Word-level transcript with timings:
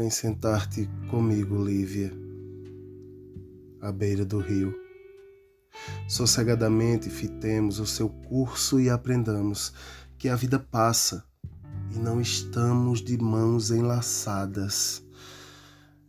Vem 0.00 0.08
sentar-te 0.08 0.88
comigo, 1.10 1.62
Lívia, 1.62 2.10
à 3.82 3.92
beira 3.92 4.24
do 4.24 4.38
rio. 4.38 4.74
Sossegadamente 6.08 7.10
fitemos 7.10 7.78
o 7.78 7.84
seu 7.84 8.08
curso 8.08 8.80
e 8.80 8.88
aprendamos 8.88 9.74
que 10.16 10.30
a 10.30 10.36
vida 10.36 10.58
passa 10.58 11.22
e 11.94 11.98
não 11.98 12.18
estamos 12.18 13.02
de 13.02 13.18
mãos 13.18 13.70
enlaçadas. 13.70 15.04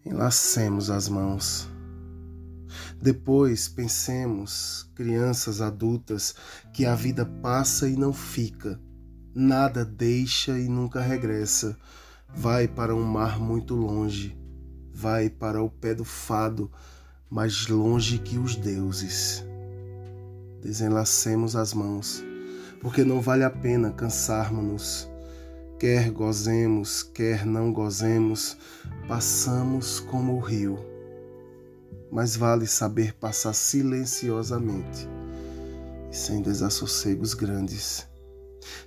Enlacemos 0.05 0.89
as 0.89 1.09
mãos. 1.09 1.67
Depois 3.02 3.67
pensemos, 3.67 4.89
crianças 4.95 5.59
adultas, 5.59 6.34
que 6.71 6.85
a 6.85 6.95
vida 6.95 7.26
passa 7.26 7.89
e 7.89 7.98
não 7.98 8.13
fica, 8.13 8.80
nada 9.35 9.84
deixa 9.84 10.58
e 10.58 10.70
nunca 10.70 11.02
regressa 11.02 11.77
vai 12.34 12.67
para 12.67 12.95
um 12.95 13.03
mar 13.03 13.40
muito 13.40 13.76
longe, 13.76 14.38
vai 14.94 15.30
para 15.30 15.62
o 15.62 15.70
pé 15.70 15.94
do 15.94 16.05
fado, 16.05 16.71
mais 17.30 17.67
longe 17.67 18.17
que 18.17 18.38
os 18.38 18.55
deuses. 18.55 19.45
Desenlacemos 20.62 21.55
as 21.55 21.73
mãos, 21.73 22.23
porque 22.81 23.04
não 23.04 23.21
vale 23.21 23.44
a 23.44 23.49
pena 23.49 23.91
cansarmos-nos. 23.91 25.09
Quer 25.80 26.12
gozemos, 26.12 27.02
quer 27.02 27.45
não 27.45 27.73
gozemos, 27.73 28.55
passamos 29.07 29.99
como 29.99 30.35
o 30.35 30.40
rio. 30.40 30.77
Mas 32.12 32.35
vale 32.35 32.68
saber 32.68 33.13
passar 33.13 33.54
silenciosamente 33.54 35.09
e 36.12 36.16
sem 36.16 36.41
desassossegos 36.41 37.34
grandes, 37.34 38.05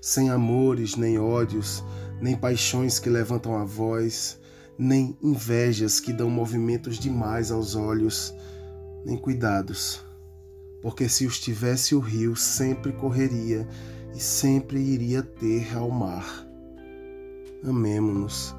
sem 0.01 0.31
amores 0.31 0.97
nem 0.97 1.19
ódios, 1.19 1.83
nem 2.21 2.37
paixões 2.37 2.99
que 2.99 3.11
levantam 3.11 3.57
a 3.57 3.65
voz, 3.65 4.39
nem 4.79 5.17
invejas 5.23 6.01
que 6.01 6.13
dão 6.13 6.31
movimentos 6.31 6.99
demais 6.99 7.51
aos 7.51 7.75
olhos, 7.75 8.35
nem 9.05 9.17
cuidados, 9.17 10.05
porque 10.83 11.09
se 11.09 11.27
os 11.27 11.39
tivesse 11.39 11.95
o 11.95 12.01
rio 12.01 12.35
sempre 12.35 12.93
correria 12.93 13.69
e 14.15 14.21
sempre 14.21 14.81
iria 14.81 15.23
ter 15.23 15.77
ao 15.77 15.91
mar. 15.91 16.47
Amemo-nos 17.63 18.55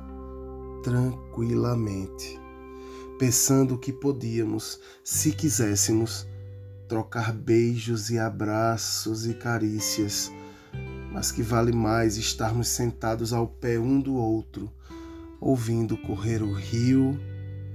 tranquilamente, 0.84 2.40
pensando 3.18 3.78
que 3.78 3.92
podíamos, 3.92 4.80
se 5.04 5.32
quiséssemos, 5.32 6.28
trocar 6.88 7.34
beijos 7.34 8.12
e 8.12 8.20
abraços 8.20 9.26
e 9.26 9.34
carícias 9.34 10.32
mas 11.16 11.32
que 11.32 11.42
vale 11.42 11.72
mais 11.72 12.18
estarmos 12.18 12.68
sentados 12.68 13.32
ao 13.32 13.48
pé 13.48 13.80
um 13.80 14.02
do 14.02 14.16
outro, 14.16 14.70
ouvindo 15.40 15.96
correr 15.96 16.44
o 16.44 16.52
rio 16.52 17.18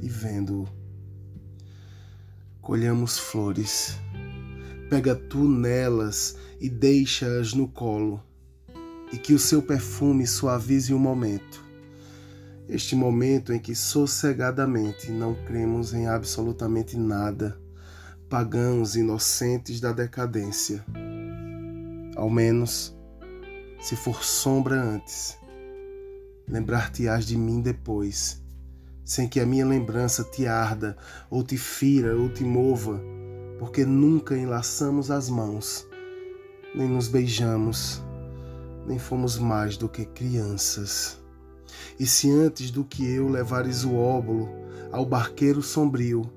e 0.02 0.06
vendo-o. 0.10 0.69
Colhamos 2.60 3.19
flores, 3.19 3.97
pega 4.91 5.14
tu 5.14 5.48
nelas 5.48 6.36
e 6.60 6.69
deixa-as 6.69 7.55
no 7.55 7.66
colo, 7.66 8.22
e 9.10 9.16
que 9.16 9.32
o 9.32 9.38
seu 9.38 9.62
perfume 9.62 10.27
suavize 10.27 10.92
o 10.92 10.98
momento. 10.98 11.64
Este 12.69 12.94
momento 12.94 13.54
em 13.54 13.58
que 13.58 13.75
sossegadamente 13.75 15.10
não 15.10 15.34
cremos 15.47 15.94
em 15.94 16.06
absolutamente 16.06 16.94
nada, 16.94 17.58
pagãos 18.28 18.97
inocentes 18.97 19.80
da 19.80 19.92
decadência. 19.92 20.84
Ao 22.14 22.28
menos, 22.28 23.00
se 23.81 23.97
for 23.97 24.23
sombra 24.23 24.81
antes, 24.81 25.39
lembrar-te-ás 26.47 27.25
de 27.25 27.37
mim 27.37 27.62
depois, 27.62 28.43
sem 29.04 29.27
que 29.27 29.41
a 29.41 29.47
minha 29.47 29.66
lembrança 29.66 30.22
te 30.22 30.47
arda, 30.47 30.97
ou 31.31 31.43
te 31.43 31.56
fira, 31.56 32.15
ou 32.15 32.28
te 32.28 32.44
mova, 32.44 33.00
porque 33.59 33.87
nunca 33.87 34.37
enlaçamos 34.37 35.10
as 35.10 35.31
mãos, 35.31 35.88
nem 36.75 36.87
nos 36.87 37.09
beijamos, 37.09 38.03
nem 38.87 38.99
fomos 38.99 39.38
mais 39.38 39.78
do 39.78 39.88
que 39.88 40.04
crianças. 40.04 41.19
E 41.99 42.06
se 42.06 42.31
antes 42.31 42.71
do 42.71 42.84
que 42.84 43.10
eu 43.10 43.28
levares 43.28 43.83
o 43.83 43.94
óbolo 43.94 44.49
ao 44.93 45.06
barqueiro 45.06 45.62
sombrio, 45.62 46.31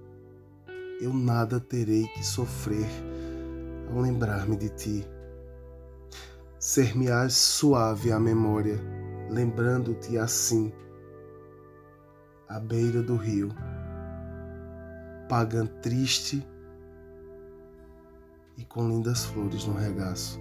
eu 1.01 1.13
nada 1.13 1.59
terei 1.59 2.07
que 2.07 2.25
sofrer 2.25 2.87
ao 3.91 3.99
lembrar-me 3.99 4.55
de 4.55 4.69
ti 4.69 5.07
ser-me-ás 6.63 7.33
suave 7.33 8.09
a 8.09 8.17
memória, 8.17 8.79
lembrando-te 9.29 10.17
assim, 10.17 10.71
à 12.47 12.57
beira 12.57 13.03
do 13.03 13.17
rio, 13.17 13.49
pagã 15.27 15.65
triste 15.65 16.41
e 18.57 18.63
com 18.63 18.87
lindas 18.87 19.25
flores 19.25 19.65
no 19.65 19.73
regaço. 19.73 20.39